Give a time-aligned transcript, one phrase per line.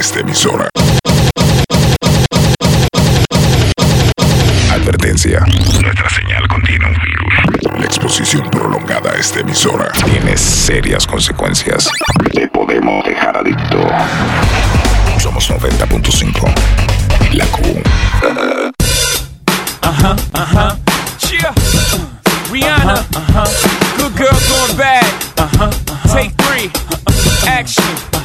[0.00, 0.66] esta emisora.
[4.72, 5.44] Advertencia.
[5.82, 7.78] Nuestra señal contiene un virus.
[7.78, 11.90] La exposición prolongada a esta emisora tiene serias consecuencias.
[12.32, 13.76] Te podemos dejar adicto.
[15.18, 16.50] Somos 90.5.
[17.34, 17.82] La Q.
[19.82, 20.76] Uh-huh, uh-huh.
[21.18, 21.52] Cheer.
[22.50, 23.04] Rihanna.
[23.14, 23.44] Uh-huh.
[23.98, 25.04] Good girl going bad.
[25.36, 25.70] Uh-huh.
[26.14, 26.70] Take three.
[27.46, 28.19] Action.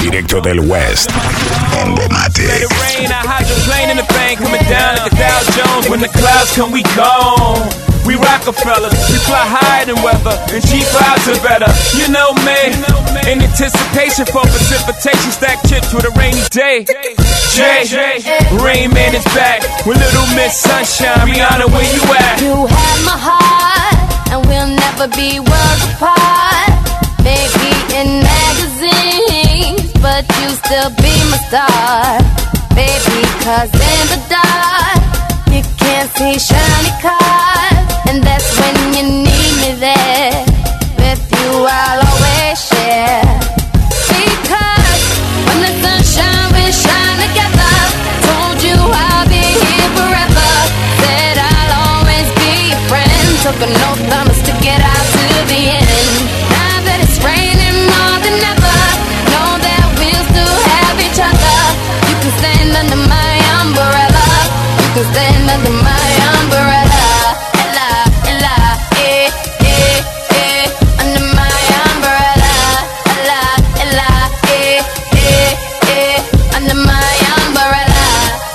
[0.00, 1.10] Directo del West.
[1.10, 2.48] Let Hongomatic.
[2.48, 5.88] it rain, I hydroplane in the thing coming down like a Dow Jones.
[5.88, 7.68] When the clouds come, we gone.
[8.08, 11.68] We Rockefellers, we fly higher than weather, and cheap vibes are better.
[12.00, 12.72] You know me,
[13.28, 16.88] in anticipation for precipitation, stack chips with a rainy day.
[17.52, 17.84] Jay,
[18.56, 21.28] Rain Man is back with Little Miss Sunshine.
[21.28, 22.40] Rihanna, where you at?
[22.40, 24.00] You have my heart,
[24.32, 26.72] and we'll never be worlds apart.
[27.20, 27.68] Maybe
[28.00, 28.59] in magazines, but you
[30.64, 32.18] still be my star.
[32.74, 35.00] Baby, cause in the dark,
[35.52, 37.86] you can't see shiny cars.
[38.08, 40.44] And that's when you need me there.
[40.98, 43.24] With you, I'll always share.
[44.10, 45.02] Because
[45.46, 47.76] when the sunshine, we shine together.
[48.26, 50.50] Told you I'll be here forever.
[51.02, 53.26] Said I'll always be your friend.
[53.44, 56.14] Took an oath, I'ma stick it out to the end.
[56.52, 57.59] Now that it's raining
[62.80, 64.24] under my umbrella.
[64.80, 66.08] You can stand under my
[66.40, 67.04] umbrella.
[67.62, 67.88] Ella,
[68.30, 68.56] Ella,
[68.96, 69.28] eh,
[69.60, 70.64] eh, eh,
[71.04, 72.54] under my umbrella.
[73.12, 73.42] Ella,
[73.82, 74.10] Ella,
[74.48, 74.80] eh,
[75.12, 75.52] eh,
[75.92, 78.06] eh, under my umbrella.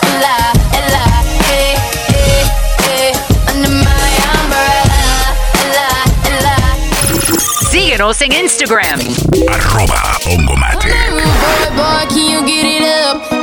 [0.10, 0.38] Ella,
[0.80, 1.06] Ella,
[1.52, 1.76] eh,
[2.10, 2.44] eh,
[2.90, 3.14] eh,
[3.54, 5.04] under my umbrella.
[5.62, 5.90] Ella,
[6.30, 6.58] Ella.
[7.70, 9.00] Síguenos en Instagram,
[9.54, 10.82] Arroba Hongomatic.
[10.82, 13.35] Come here, rude boy, boy, can you get it up?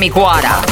[0.00, 0.69] Micuara.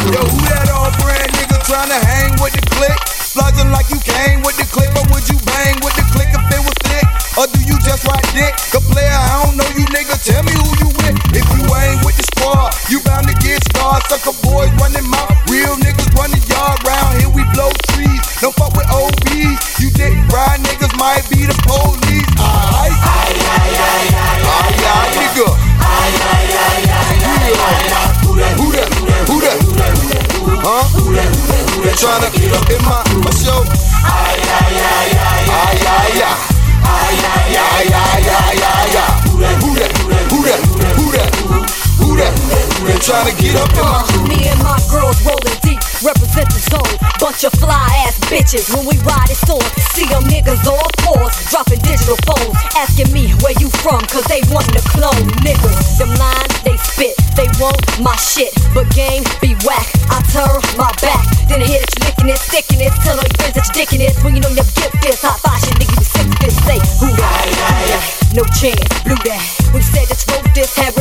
[43.08, 46.92] They tryna get up in my Me and my girls rolling deep, represent the zone.
[47.16, 49.64] Bunch of fly ass bitches when we ride it on.
[49.96, 54.44] See them niggas all pause, dropping digital phones, asking me where you from, cause they
[54.52, 55.96] want to clone niggas.
[55.96, 59.88] Them lines they spit, they want my shit, but game be whack.
[60.12, 63.40] I turn my back, then I that you licking it, sticking it, tell all your
[63.40, 64.20] friends that you dicking it.
[64.20, 67.08] When you know your gift is hot fire shit, nigga, you sick this, say who
[67.16, 67.48] that?
[67.48, 68.04] Who that?
[68.36, 69.40] No chance, blew that.
[69.72, 70.92] We said that you wrote this, had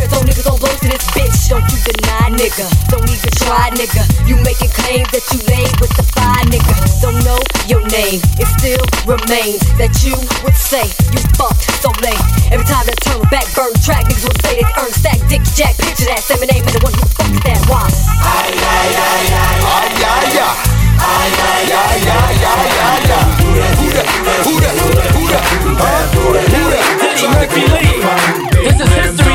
[2.38, 2.70] nigga.
[2.88, 4.06] Don't even try, nigga.
[4.30, 6.74] You making claims that you laid with the fire, nigga.
[7.02, 8.22] Don't know your name.
[8.38, 10.14] It still remains that you
[10.46, 12.22] would say you fucked so late.
[12.54, 15.74] Every time that turn back, burn track, niggas would say they earn stack, dick, jack.
[15.82, 17.60] Picture that, same name and the one who fucked that.
[17.66, 17.90] Why?
[18.22, 20.78] Ay, ay, ay, ay, ay, ay, ay.
[20.98, 23.38] Ay, ay, ay, ay, ay, ay, ay.
[23.78, 24.10] Who that?
[24.18, 24.40] Who that?
[24.46, 25.10] Who that?
[25.14, 25.44] Who that?
[26.14, 26.86] Who that?
[27.02, 28.02] Eddie Murphy Lee.
[28.66, 29.26] This is history, baby.
[29.26, 29.27] Stack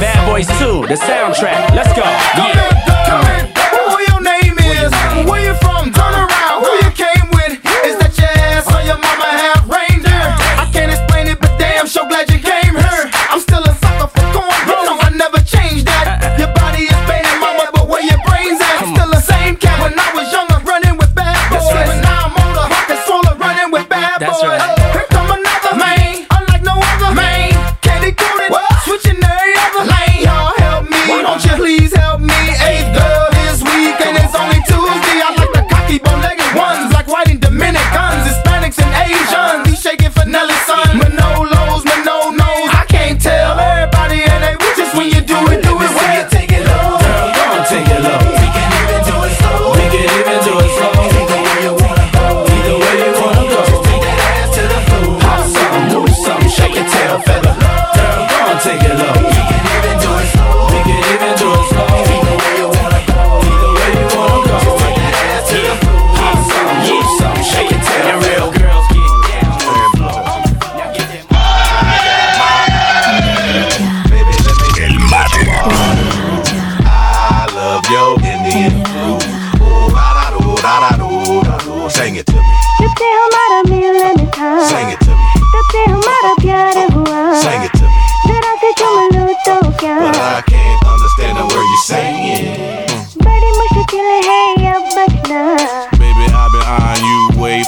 [0.00, 1.74] Bad Boys 2, the soundtrack.
[1.74, 2.02] Let's go.
[2.02, 2.93] Yeah.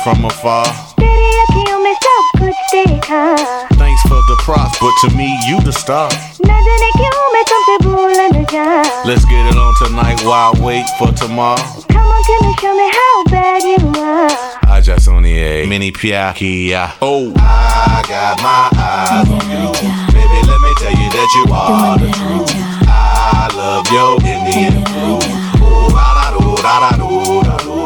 [0.06, 0.64] from afar.
[3.75, 6.08] Thanks for the props, but to me, you the star.
[9.05, 11.56] Let's get it on tonight while I wait for tomorrow.
[11.88, 14.31] Come on, tell me, show me how bad you are.
[14.70, 15.67] I just only a eh?
[15.67, 16.93] mini piakia.
[17.02, 19.73] Oh, I got my eyes on you.
[20.14, 22.55] Baby, let me tell you that you are the truth.
[22.87, 25.26] I love your Indian food.
[25.67, 27.25] Ooh, da da da da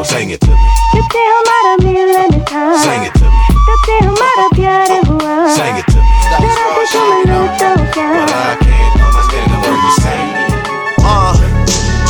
[0.00, 0.04] do.
[0.04, 3.98] Sing it to me, जब से हमारा मिलन था sing it to me, तब से
[4.06, 6.10] हमारा प्यार हुआ sing it to me.
[6.30, 10.32] जरा से चुम लूं तो क्या But I can't understand the word you're saying.
[11.06, 11.34] Uh,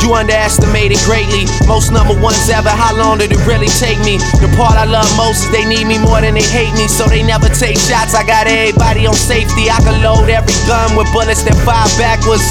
[0.02, 1.44] you underestimated greatly.
[1.66, 2.70] Most number ones ever.
[2.70, 4.16] How long did it really take me?
[4.40, 7.04] The part I love most is they need me more than they hate me, so
[7.06, 8.14] they never take shots.
[8.14, 9.68] I got everybody on safety.
[9.68, 12.46] I can load every gun with bullets that fire backwards.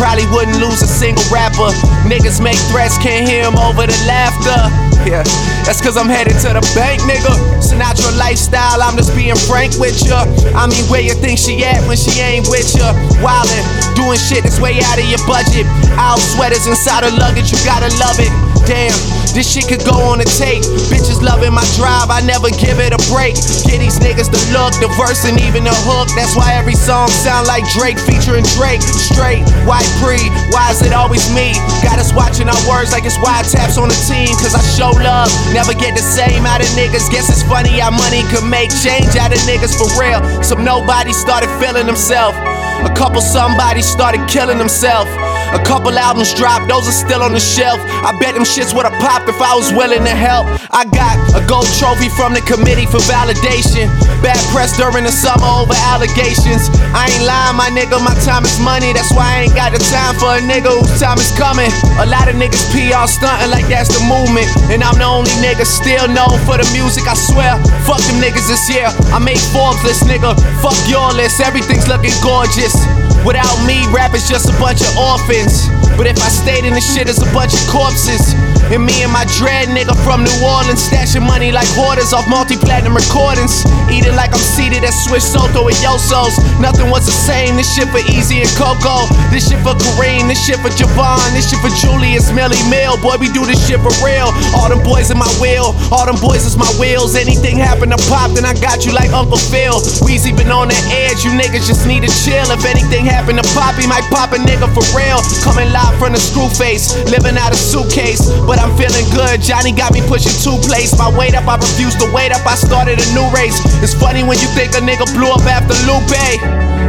[0.00, 1.68] Probably wouldn't lose a single rapper.
[2.08, 4.60] Niggas make threats, can't hear hear 'em over the laughter.
[5.08, 5.24] Yeah,
[5.64, 7.32] that's cause I'm headed to the bank, nigga.
[7.64, 10.26] Sinatra lifestyle, I'm just being frank with ya.
[10.54, 12.92] I mean, where you think she at when she ain't with ya?
[13.24, 13.64] Wildin',
[13.96, 15.64] doing shit that's way out of your budget.
[15.96, 18.32] Out sweaters inside her luggage, you gotta love it.
[18.68, 18.92] Damn,
[19.34, 20.62] this shit could go on a tape.
[20.90, 23.34] Bitches loving my drive, I never give it a break.
[23.68, 26.08] Get these niggas the look, the verse, and even the hook.
[26.16, 28.82] That's why every song sound like Drake featuring Drake.
[28.82, 30.20] Straight, white pre,
[30.54, 31.52] why is it always me?
[31.82, 34.30] Got us watching our words like it's wiretaps on the team.
[34.38, 37.10] Cause I show love, never get the same out of niggas.
[37.10, 40.20] Guess it's funny how money could make change out of niggas for real.
[40.42, 42.38] So nobody started feeling themselves.
[42.84, 45.10] A couple somebody started killing themselves.
[45.50, 47.78] A couple albums dropped, those are still on the shelf.
[48.06, 50.46] I bet them shits would've popped if I was willing to help.
[50.70, 53.90] I got a gold trophy from the committee for validation.
[54.22, 56.70] Bad press during the summer over allegations.
[56.94, 58.94] I ain't lying, my nigga, my time is money.
[58.94, 61.68] That's why I ain't got the time for a nigga whose time is coming.
[61.98, 64.46] A lot of niggas PR stunting like that's the movement.
[64.70, 67.58] And I'm the only nigga still known for the music, I swear.
[67.82, 68.86] Fuck them niggas this year.
[69.10, 70.38] I made Forbes list, nigga.
[70.62, 73.09] Fuck your list, everything's looking gorgeous this.
[73.24, 75.68] Without me, rap is just a bunch of orphans.
[75.96, 78.32] But if I stayed in the shit, it's a bunch of corpses.
[78.70, 82.56] And me and my dread nigga from New Orleans, stashing money like hoarders off multi
[82.56, 83.66] platinum recordings.
[83.90, 86.38] Eating like I'm seated at Swiss Soto and Yosos.
[86.62, 87.58] Nothing was the same.
[87.58, 89.10] This shit for Easy and Coco.
[89.34, 90.30] This shit for Kareem.
[90.30, 91.18] This shit for Javon.
[91.34, 92.94] This shit for Julius, Millie Mill.
[93.02, 94.30] Boy, we do this shit for real.
[94.54, 95.74] All them boys in my wheel.
[95.90, 97.18] All them boys is my wheels.
[97.18, 99.82] Anything happen to pop, then I got you like Uncle Phil.
[100.06, 101.26] Weezy been on the edge.
[101.26, 102.46] You niggas just need to chill.
[102.54, 105.18] If anything happen to Poppy, might pop a nigga for real.
[105.42, 108.30] Coming live from the screw face, living out a suitcase.
[108.46, 110.96] But I'm feeling good, Johnny got me pushing two plates.
[110.96, 113.58] My weight up, I refuse to wait up, I started a new race.
[113.82, 116.16] It's funny when you think a nigga blew up after Lupe.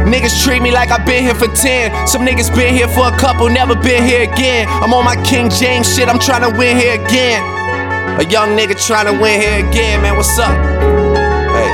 [0.08, 2.06] Niggas treat me like I've been here for 10.
[2.06, 4.66] Some niggas been here for a couple, never been here again.
[4.82, 7.42] I'm on my King James shit, I'm trying to win here again.
[8.20, 10.52] A young nigga trying to win here again, man, what's up?
[11.54, 11.70] Hey.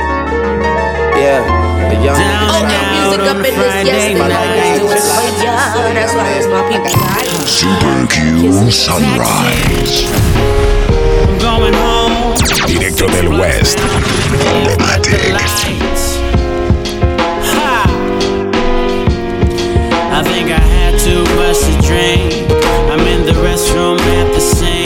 [1.19, 3.55] Yeah, a young nigga Oh, tryna- music up in this
[3.87, 4.77] yesterday.
[4.77, 5.55] Do it for ya.
[5.93, 6.93] That's why it's my people.
[7.01, 7.29] right?
[7.47, 10.05] Super Q Sunrise.
[11.27, 12.35] I'm going home.
[12.67, 13.77] Directo del West.
[13.79, 15.33] Automatic.
[17.51, 17.85] Ha!
[20.11, 22.33] I think I had too much to drink.
[22.91, 24.78] I'm in the restroom at the sink.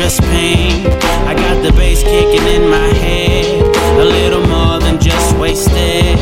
[0.00, 0.86] Dress pink.
[1.28, 3.44] I got the bass kicking in my head.
[4.00, 6.16] A little more than just wasted.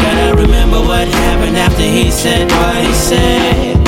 [0.00, 3.79] Gotta remember what happened after he said what he said.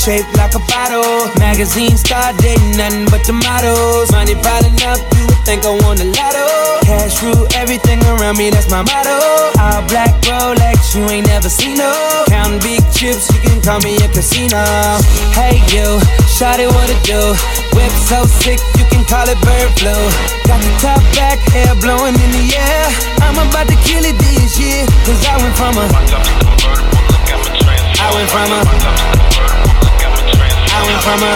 [0.00, 1.28] Shaped like a bottle.
[1.36, 4.08] Magazine star dating nothing but tomatoes.
[4.10, 6.48] Money piling up, you would think I won the lotto.
[6.88, 9.20] Cash rule everything around me, that's my motto.
[9.60, 11.92] All black Rolex, you ain't never seen no.
[12.32, 14.64] Counting big chips, you can call me a casino.
[15.36, 16.00] Hey you,
[16.32, 17.20] shawty what it do?
[17.76, 19.92] Whip so sick, you can call it bird flu.
[20.48, 22.84] Got the top back, hair blowing in the air.
[23.20, 25.84] I'm about to kill it this year, cause I went from a.
[28.00, 29.59] I went from a.
[30.80, 31.32] I went from a.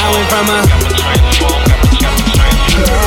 [0.00, 0.48] I went from
[3.02, 3.05] a.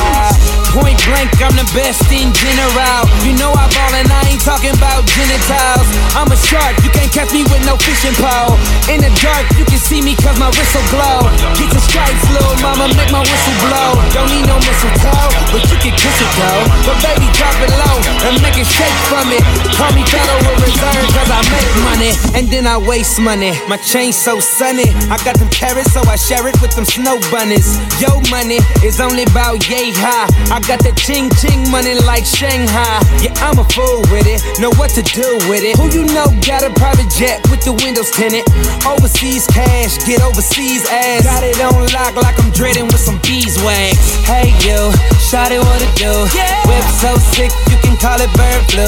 [0.70, 3.02] Point blank, I'm the best in general.
[3.26, 5.86] You know I ball and I ain't talking about genitals.
[6.14, 8.54] I'm a shark, you can't catch me with no fishing pole.
[8.86, 11.26] In the dark, you can see me cause my whistle glow.
[11.58, 13.98] Get the stripes, little mama, make my whistle blow.
[14.14, 16.62] Don't need no mistletoe, but you can kiss it though.
[16.86, 17.98] But baby, drop it low
[18.30, 19.42] and make it shake from it.
[19.74, 23.58] Call me Federal Reserve cause I make money and then I waste money.
[23.66, 27.18] My chain so sunny, I got them carrots so I share it with them snow
[27.26, 27.74] bunnies.
[27.98, 30.30] Yo, money is only about yay high.
[30.54, 33.00] I got that ting ting money like Shanghai.
[33.22, 35.76] Yeah, I'm a fool with it, know what to do with it.
[35.78, 38.44] Who you know got a private jet with the windows tinted?
[38.84, 41.24] Overseas cash, get overseas ass.
[41.24, 43.96] Got it on lock like I'm dreading with some beeswax.
[44.26, 44.90] Hey you,
[45.30, 46.12] shot it what it do?
[46.34, 46.66] Yeah.
[46.68, 48.86] Whip so sick you can call it bird flu.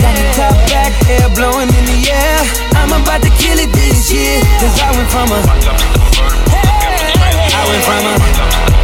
[0.00, 2.38] Got the top back, hair blowing in the air.
[2.74, 5.40] I'm about to kill it this year, cause I went from a.
[7.52, 8.81] I went from a.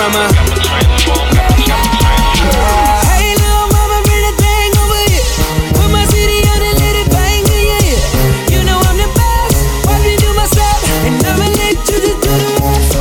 [0.00, 1.20] I went from a.
[3.04, 5.28] Hey, little mama, bring that thing over here.
[5.76, 8.00] Put my CD on and let it bang in your ear.
[8.48, 9.60] You know I'm the best.
[9.84, 12.96] Watch me do my step, and I'ma let you just do the rest.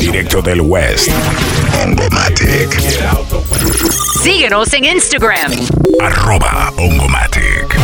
[0.00, 1.10] Directo del West.
[1.84, 2.80] Ongomatic.
[4.22, 5.52] Síguenos en Instagram.
[6.00, 7.76] Arroba Ongomatic.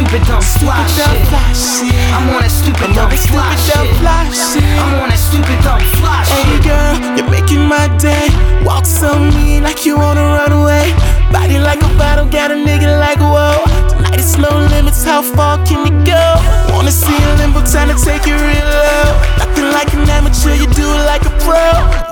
[0.00, 1.92] Stupid dumb fly shit.
[2.16, 4.64] I'm on that stupid dumb fly shit.
[4.80, 8.32] I'm on that stupid dumb fly Hey girl, you're making my day.
[8.64, 10.88] Walk so mean like you wanna run away.
[11.28, 13.60] Body like a bottle, got a nigga like whoa.
[13.92, 16.24] Tonight is no limits, how far can you go?
[16.72, 19.12] Wanna see a limbo, time to take it real low.
[19.36, 21.60] Nothing like an amateur, you do it like a pro.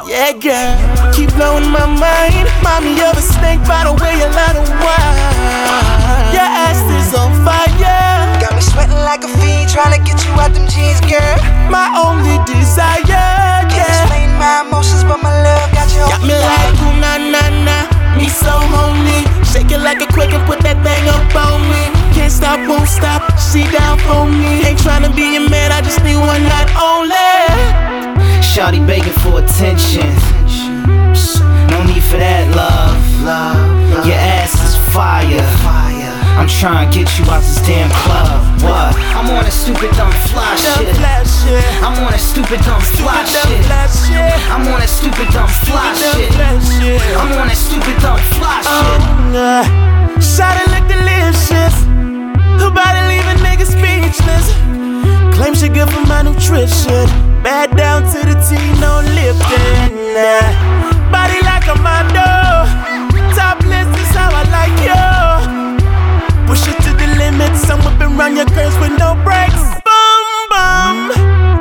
[0.05, 0.77] Yeah, girl,
[1.17, 2.53] keep blowing my mind.
[2.61, 5.57] Mommy of a snake by the way you let her wine.
[6.37, 7.68] Your ass is on fire.
[9.79, 11.37] A fiend, trying to get you out them jeans, girl.
[11.71, 13.05] My only desire,
[13.71, 16.03] Can't explain my emotions, but my love got you.
[16.09, 17.77] Got me like ooh na na na,
[18.17, 19.27] me so horny.
[19.45, 21.83] Shake it like a quick and put that thing up on me.
[22.15, 24.65] Can't stop, won't stop, she down for me.
[24.67, 27.31] Ain't tryna be your man, I just need one night only.
[28.43, 30.09] Shawty begging for attention.
[31.71, 32.99] No need for that, love.
[34.07, 35.88] Your ass is fire.
[36.39, 38.63] I'm trying to get you out this damn club.
[38.63, 38.95] What?
[39.19, 40.95] I'm on that stupid dumb fly shit.
[41.83, 43.67] I'm on that stupid dumb fly shit.
[44.47, 46.31] I'm on that stupid dumb fly shit.
[47.19, 49.03] I'm on that stupid dumb fly shit.
[49.35, 49.67] Uh,
[50.23, 51.75] Shawty look delicious.
[52.63, 54.55] Her body leaving niggas speechless.
[55.35, 57.11] Claim she good for my nutrition.
[57.43, 59.91] Bad down to the T, no lifting.
[61.11, 61.79] Body like a.
[61.99, 62.28] Topless
[68.19, 69.63] Round your curves with no brakes.
[69.87, 70.97] Boom, boom.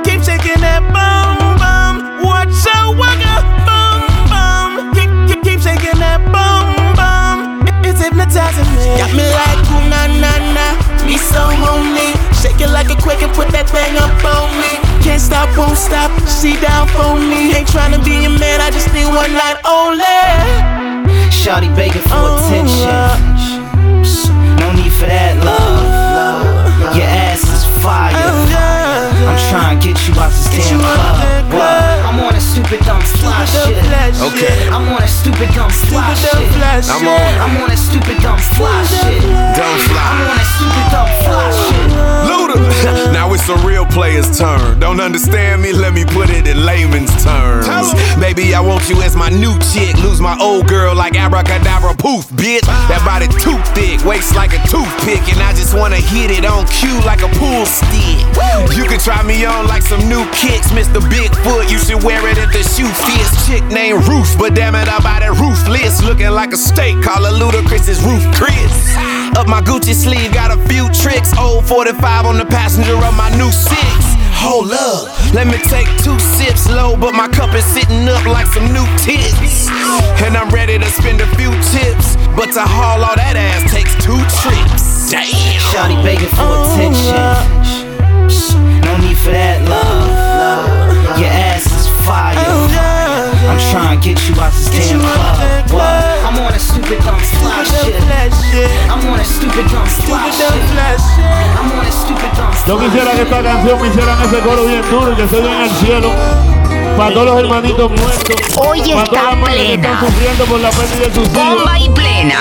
[0.02, 2.26] Keep shaking that boom, boom.
[2.26, 3.46] Watch your wagga.
[3.62, 4.02] Boom,
[4.34, 4.90] boom.
[4.98, 6.66] Keep, keep, keep shaking that boom,
[6.98, 7.62] boom.
[7.86, 8.98] It's hypnotizing me.
[8.98, 10.68] Got me like ooh na na na.
[11.06, 12.18] Me so horny.
[12.42, 14.82] Shake it like a quick and put that thing up on me.
[15.06, 16.10] Can't stop, won't stop.
[16.26, 17.54] She down for me.
[17.54, 18.66] Ain't tryna be your man.
[18.66, 20.18] I just need one night only.
[21.30, 22.90] Shawty begging for Oh, attention.
[22.90, 25.97] Uh, no need for that, love.
[27.88, 29.28] Your ass is fire.
[29.28, 30.80] I'm trying to get you out this damn
[31.50, 31.97] club.
[43.98, 44.80] Player's turn.
[44.80, 45.74] Don't understand me?
[45.74, 47.66] Let me put it in layman's terms.
[48.22, 49.98] Baby, I want you as my new chick.
[50.06, 52.62] Lose my old girl like abracadabra poof, bitch.
[52.94, 56.70] That body too thick, waist like a toothpick, and I just wanna hit it on
[56.70, 58.22] cue like a pool stick.
[58.78, 61.02] You can try me on like some new kicks, Mr.
[61.10, 61.66] Bigfoot.
[61.74, 63.50] You should wear it if the shoe fits.
[63.50, 66.06] Chick named Ruth, but damn it, I body ruthless.
[66.06, 69.27] Looking like a steak, call her Ludacris, Ruth Chris.
[69.38, 71.32] Up my Gucci sleeve, got a few tricks.
[71.38, 73.78] Old 45 on the passenger of my new six.
[74.34, 78.48] Hold up, let me take two sips low, but my cup is sitting up like
[78.48, 79.70] some new tits.
[80.26, 83.94] And I'm ready to spend a few tips, but to haul all that ass takes
[84.02, 85.12] two trips.
[85.12, 85.30] Damn.
[85.70, 87.14] Shawty begging for attention.
[87.14, 88.86] Oh, uh.
[88.90, 90.27] No need for that, love.
[102.68, 105.46] Yo quisiera que esta canción me hicieran ese coro bien duro y que se en
[105.62, 106.12] el cielo.
[106.96, 108.36] Para todos los hermanitos muertos.
[108.58, 109.94] Hoy para está todas las madres que plena.
[109.94, 111.56] están sufriendo por la pérdida de sus hijos.
[111.56, 112.40] Bomba y plena.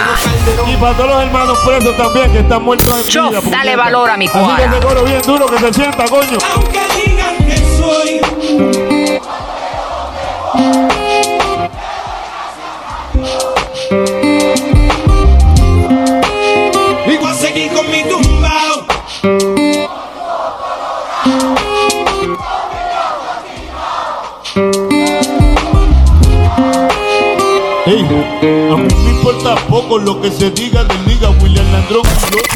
[0.67, 3.57] Y para todos los hermanos presos también que están muertos en Chof, vida.
[3.57, 4.65] dale valor a mi Así que cuadra.
[4.67, 6.39] ese coro bien duro que se sienta, coño.
[6.55, 8.86] Aunque digan que soy
[29.99, 32.03] lo que se diga de Liga William Landrón.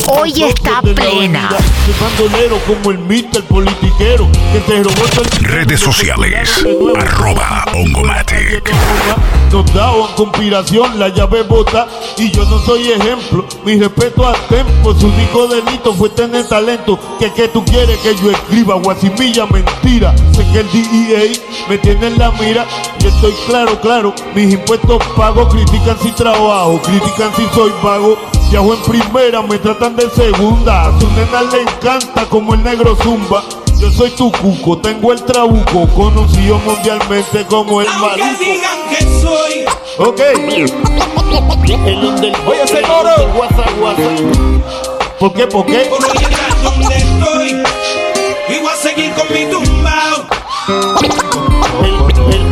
[0.08, 1.50] Hoy está plena.
[1.86, 5.04] El bandolero como el mister politiquero que se robó
[5.40, 6.64] Redes sociales,
[6.96, 8.72] arroba Ongomatic.
[9.52, 13.44] Nos daban conspiración, la llave bota y yo no soy ejemplo.
[13.64, 16.98] Mi respeto a Tempo, su único delito fue tener talento.
[17.18, 20.14] Que que tú quieres que yo escriba, guasimilla, mentira.
[20.32, 21.32] Sé que el DEA
[21.68, 22.64] me tiene en la mira
[23.00, 24.14] y estoy claro, claro.
[24.34, 28.16] Mis impuestos pago, critican si trabajo, critican si soy vago.
[28.50, 30.86] Viajo en primera, me tratan de segunda.
[30.88, 33.42] A su nena le encanta como el negro zumba.
[33.78, 38.44] Yo soy tu cuco, tengo el trabuco, conocido mundialmente como el Aunque maluco.
[38.44, 39.64] digan que soy
[39.98, 40.20] Ok.
[41.86, 43.10] El under Oye, ese coro.
[43.34, 44.02] guasa, guasa.
[45.18, 45.46] ¿Por qué?
[45.46, 45.78] ¿Por qué?
[45.90, 47.29] Por hoy estar donde estoy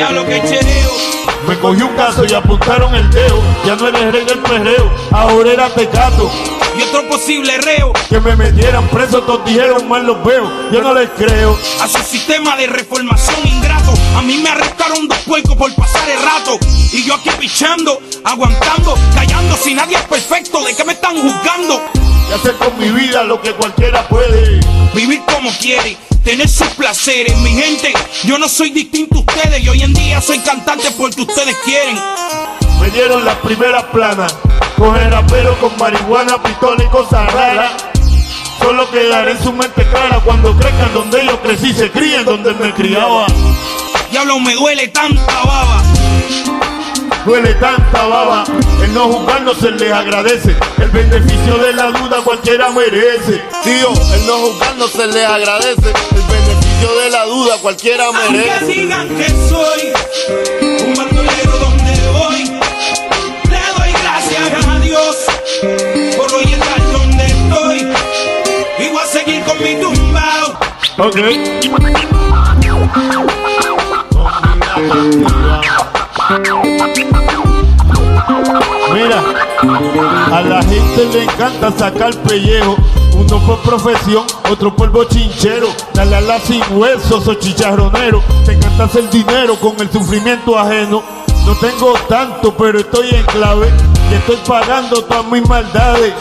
[0.00, 0.90] Que chereo.
[1.46, 3.38] Me cogió un caso y apuntaron el dedo.
[3.66, 6.30] Ya no eres rey del perreo, ahora era tecato.
[6.78, 7.92] Y otro posible reo.
[8.08, 10.70] Que me metieran preso, todos dijeron mal los veo.
[10.72, 11.56] Yo no les creo.
[11.82, 13.92] A su sistema de reformación ingrato.
[14.16, 16.58] A mí me arrestaron dos puercos por pasar el rato.
[16.92, 19.54] Y yo aquí pichando, aguantando, callando.
[19.56, 21.82] Si nadie es perfecto, ¿de qué me están juzgando?
[22.30, 24.60] Y hacer con mi vida lo que cualquiera puede.
[24.94, 27.36] Vivir como quiere, tener sus placeres.
[27.38, 27.92] Mi gente,
[28.24, 29.62] yo no soy distinto a ustedes.
[29.62, 31.98] Y hoy en día soy cantante porque ustedes quieren.
[32.80, 34.34] Me dieron las primeras planas.
[34.76, 37.72] Coger rapero con marihuana, pistola y cosas raras.
[38.58, 42.72] Solo quedaré en su mente clara cuando crezcan donde yo crecí, se críen donde me
[42.74, 43.26] criaba.
[44.10, 45.82] Diablo, me duele tanta baba.
[47.24, 48.44] Duele tanta baba,
[48.82, 50.56] el no juzgar no se les agradece.
[50.78, 53.42] El beneficio de la duda cualquiera merece.
[53.62, 55.88] Tío, el no juzgar no se les agradece.
[56.12, 58.64] El beneficio de la duda cualquiera Aunque merece.
[58.64, 59.92] digan que soy
[60.88, 62.44] un bandolero donde voy,
[63.50, 65.16] le doy gracias a Dios
[66.16, 67.92] por hoy estar donde estoy.
[68.78, 70.58] Y voy a seguir con mi tumbao.
[70.98, 71.16] Ok.
[80.32, 82.76] A la gente le encanta sacar pellejo.
[83.14, 85.68] Uno por profesión, otro por bochinchero.
[85.94, 88.22] Dale a la sin huesos o chicharronero.
[88.44, 91.02] Te encanta hacer dinero con el sufrimiento ajeno.
[91.44, 93.68] No tengo tanto, pero estoy en clave.
[94.10, 96.14] Y estoy pagando todas mis maldades.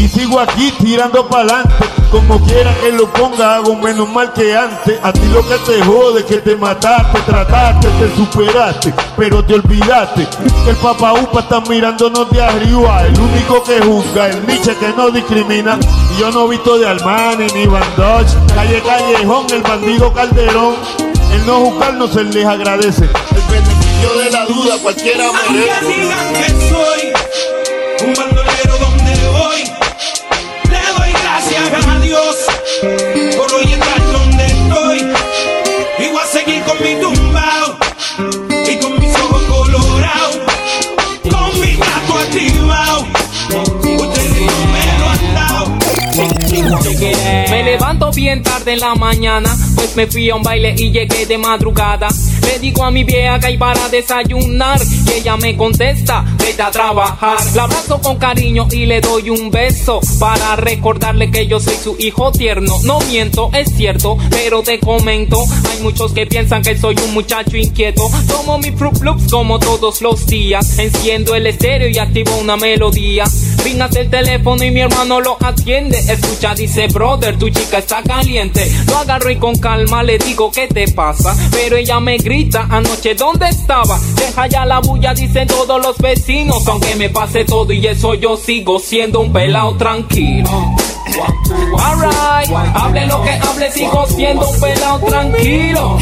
[0.00, 1.84] Y sigo aquí tirando pa'lante.
[2.10, 4.98] Como quiera que lo ponga, hago menos mal que antes.
[5.02, 10.26] A ti lo que te jode, que te mataste, trataste, te superaste, pero te olvidaste.
[10.66, 13.02] El papá upa está mirándonos de arriba.
[13.06, 15.78] El único que juzga, el Nietzsche que no discrimina.
[16.16, 18.34] Y yo no visto de Armani ni Van Dodge.
[18.54, 20.76] Calle Callejón, el bandido Calderón.
[21.30, 23.04] El no juzgar no se les agradece.
[23.04, 26.10] El beneficio de la duda cualquiera merece.
[48.10, 52.08] Bien tarde en la mañana, pues me fui a un baile y llegué de madrugada.
[52.42, 56.70] Le digo a mi vieja que hay para desayunar, y ella me contesta, vete a
[56.70, 57.38] trabajar.
[57.54, 61.96] La abrazo con cariño y le doy un beso para recordarle que yo soy su
[61.98, 62.78] hijo tierno.
[62.84, 67.56] No miento, es cierto, pero te comento, hay muchos que piensan que soy un muchacho
[67.56, 68.08] inquieto.
[68.28, 73.24] Tomo mi Fruit Loops como todos los días, enciendo el estéreo y activo una melodía.
[73.64, 75.98] Ringas el teléfono y mi hermano lo atiende.
[75.98, 78.70] Escucha, dice, brother, tu chica está caliente.
[78.86, 81.36] Lo agarro y con calma le digo, ¿qué te pasa?
[81.52, 82.29] Pero ella me grita,
[82.70, 83.98] anoche, ¿dónde estaba?
[84.14, 86.66] Deja ya la bulla, dicen todos los vecinos.
[86.68, 90.48] Aunque me pase todo y eso yo sigo siendo un pelao tranquilo.
[91.76, 95.98] Alright, hable lo que hable, sigo siendo un pelao tranquilo.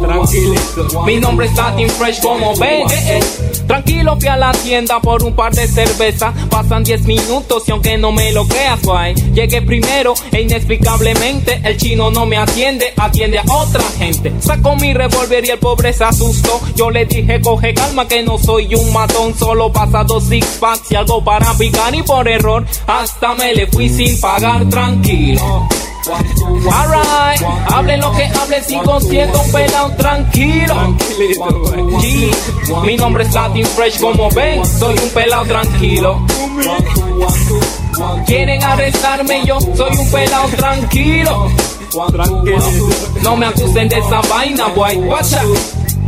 [0.00, 1.02] Tranquilito.
[1.04, 2.82] Mi nombre es Latin Fresh, como ven.
[2.90, 3.20] eh, eh.
[3.66, 6.32] Tranquilo, fui a la tienda por un par de cervezas.
[6.48, 9.14] Pasan 10 minutos y aunque no me lo creas, guay.
[9.34, 14.32] Llegué primero e inexplicablemente el chino no me atiende, atiende a otra gente.
[14.40, 16.60] Sacó mi revólver y el pobre se asustó.
[16.76, 19.34] Yo le dije, coge calma que no soy un matón.
[19.36, 23.66] Solo pasa dos six packs y algo para picar y por error hasta me le
[23.66, 25.68] fui sin pagar tranquilo.
[26.08, 27.42] Alright,
[27.72, 30.96] hablen lo que hablen, sigo siendo pelado tranquilo.
[32.84, 36.20] Mi nombre es Latin Fresh, como ven, soy un pelado tranquilo.
[38.26, 41.48] Quieren arrestarme, yo soy un pelado tranquilo.
[43.22, 44.96] No me acusen de esa vaina, boy.
[44.96, 45.42] Guacha.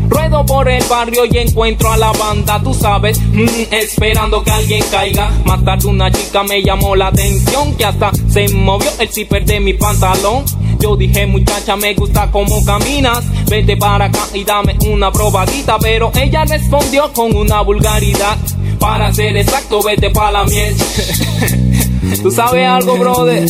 [0.09, 4.85] Ruedo por el barrio y encuentro a la banda, tú sabes, mm, esperando que alguien
[4.91, 5.31] caiga.
[5.45, 9.61] Más tarde una chica me llamó la atención, que hasta se movió el zipper de
[9.61, 10.45] mi pantalón.
[10.81, 15.79] Yo dije, muchacha, me gusta cómo caminas, vete para acá y dame una probadita.
[15.79, 18.39] Pero ella respondió con una vulgaridad,
[18.79, 20.75] para ser exacto, vete para la miel.
[22.23, 23.45] Tú sabes algo, brother.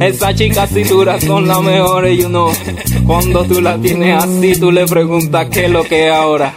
[0.00, 2.52] Esas chicas cinturas son las mejores, you know.
[3.06, 6.54] Cuando tú la tienes así, tú le preguntas qué es lo que es ahora.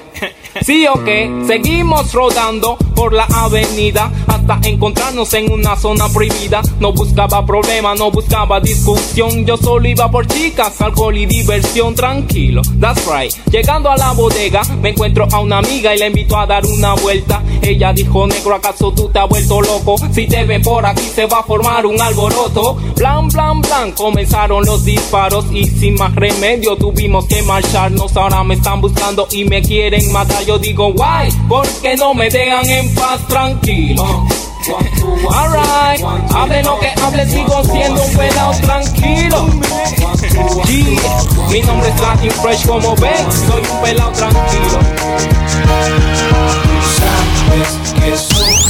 [0.61, 6.63] Sí o qué, seguimos rodando por la avenida hasta encontrarnos en una zona prohibida.
[6.79, 9.45] No buscaba problema, no buscaba discusión.
[9.45, 11.93] Yo solo iba por chicas, alcohol y diversión.
[11.93, 13.31] Tranquilo, that's right.
[13.51, 16.95] Llegando a la bodega, me encuentro a una amiga y la invito a dar una
[16.95, 17.43] vuelta.
[17.61, 19.95] Ella dijo, negro, ¿acaso tú te has vuelto loco?
[20.11, 22.77] Si te ven por aquí se va a formar un alboroto.
[22.95, 28.17] Blan, blan, blan, comenzaron los disparos y sin más remedio tuvimos que marcharnos.
[28.17, 30.43] Ahora me están buscando y me quieren matar.
[30.45, 31.31] Yo digo, why?
[31.47, 34.25] Porque no me dejan en paz tranquilo.
[35.33, 39.49] Alright, hable lo que hable, sigo siendo un pelado tranquilo.
[40.65, 41.01] Yeah.
[41.49, 44.79] Mi nombre es Latin Fresh, como ven, soy un pelado tranquilo.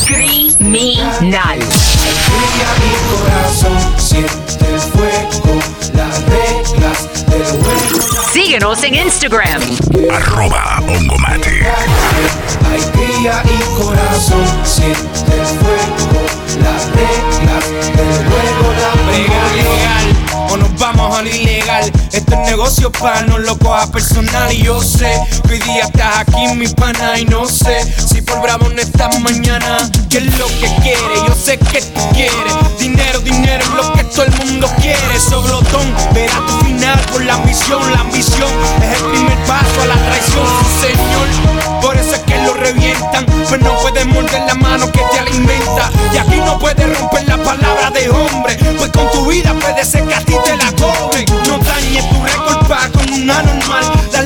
[0.06, 1.60] Criminal.
[1.60, 5.60] Brilla mi corazón, siente el fuego,
[5.96, 8.32] las reglas del juego.
[8.32, 9.62] Síguenos en Instagram.
[10.12, 11.66] Arroba Ongomatic.
[13.20, 13.28] Y
[13.76, 16.22] corazón, siente el fuego,
[16.62, 20.08] las reglas del juego, la Legal, legal,
[20.52, 21.28] o nos vamos al
[21.88, 22.10] ilegal.
[22.14, 24.52] Esto es negocio para no lo cojas personal.
[24.52, 25.12] Y yo sé
[25.48, 27.20] que hoy día estás aquí, mi pana.
[27.20, 29.78] Y no sé si por bravo no estás mañana.
[30.10, 31.22] ¿Qué es lo que quieres?
[31.28, 32.54] Yo sé que tú quieres.
[32.80, 35.20] Dinero, dinero es lo que todo el mundo quiere.
[35.20, 37.92] Soblotón, verás tu final por la ambición.
[37.92, 38.50] La ambición
[38.82, 40.48] es el primer paso a la traición,
[40.82, 41.82] señor.
[41.82, 43.26] Por eso es que lo revientan.
[43.50, 45.90] Pero no puedes morder la mano que te alimenta.
[46.14, 48.58] Y aquí no puedes romper la palabra de hombre.
[48.78, 51.26] Pues con tu vida puede ser que a ti te la cobren.
[51.48, 53.86] No y tu récord con una normal.
[54.12, 54.24] La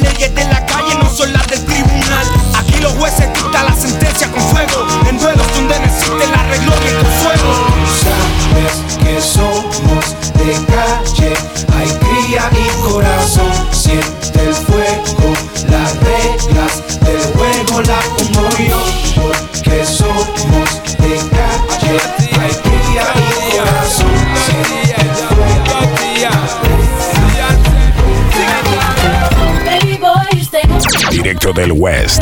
[31.41, 32.21] Directo del West.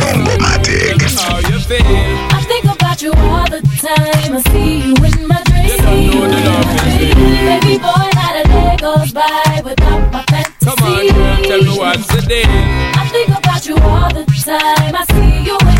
[0.00, 1.00] Hongomatic.
[2.32, 4.34] I think about you all the time.
[4.34, 5.80] I see you in my dreams.
[7.46, 10.64] Baby boy, not a day goes by without my fantasy.
[10.64, 12.48] Come on, girl, tell me what's the deal.
[12.98, 14.94] I think about you all the time.
[14.96, 15.77] I see you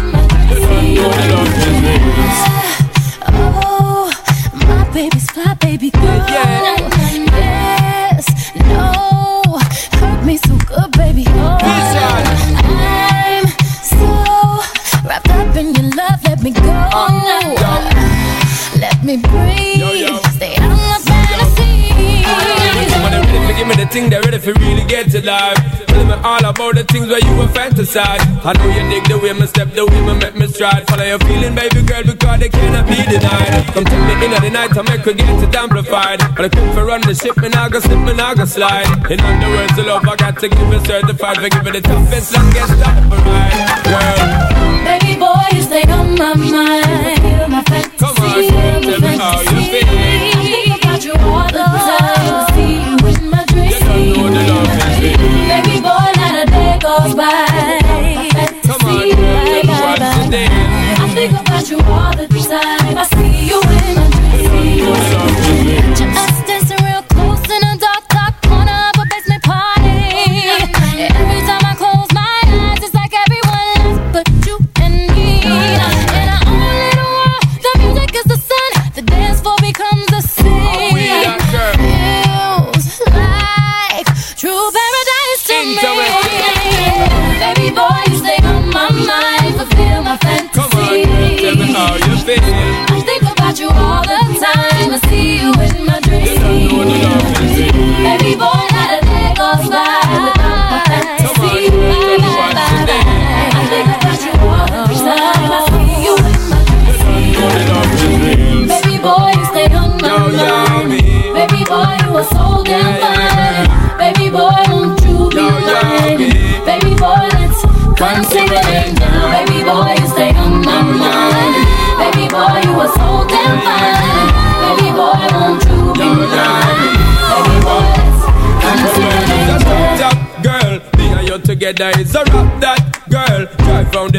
[25.29, 25.61] life.
[25.93, 28.25] Tell me all about the things where you were fantasize.
[28.49, 30.88] I know you dig the way me step, the way me make me stride.
[30.88, 33.53] Follow your feeling, baby girl, because they cannot be denied.
[33.77, 36.19] Come tell me in the night, I make her get it amplified.
[36.35, 38.88] But I quit for run the ship, and I go slip, and I go slide.
[39.12, 42.33] In other words, the love I got to give it certified for giving the toughest,
[42.33, 43.57] longest time for ride.
[43.85, 44.49] Girl,
[44.88, 47.53] Baby boy, you stay on my mind.
[47.53, 50.17] My fantasy, come on, tell me how you feel.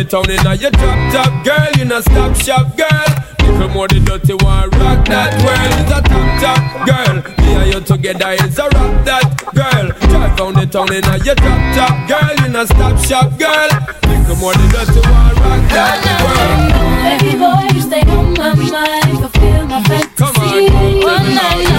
[0.10, 3.10] Town in a your top top girl, you know stop shop girl.
[3.46, 5.70] Little more the dirty one, rock that well.
[5.78, 7.16] It's a top top girl.
[7.46, 9.86] Me and you together, it's a rock that girl.
[10.10, 12.46] Drive down the town in a your top top girl.
[12.46, 13.70] In a stop shop girl.
[14.10, 16.74] Little more the dirty one, rock that world.
[17.06, 20.18] Baby boy, you stay on my mind, fulfill my fantasy.
[20.18, 21.70] Come on, One night.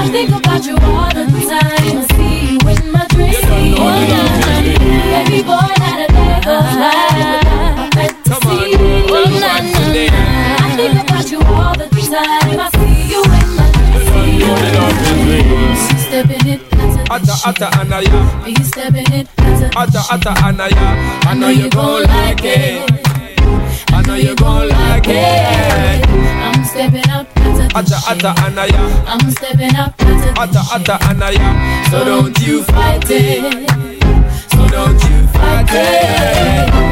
[0.00, 2.11] I think about you all the time.
[16.12, 16.60] Stepping it,
[17.10, 19.26] Atta atta anaya, be stepping it,
[19.74, 20.86] atta atta anaya.
[21.24, 22.84] I know you gon' like it.
[23.94, 26.06] I know you gon' like it.
[26.06, 27.26] I'm stepping up,
[27.74, 29.94] Atta atta anaya, I'm stepping up,
[30.36, 31.88] atta atta anaya.
[31.90, 33.70] so don't you fight it.
[34.50, 36.91] So don't you fight it.